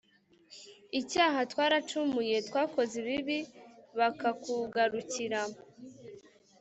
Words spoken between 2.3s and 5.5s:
d twakoze ibibi bakakugarukira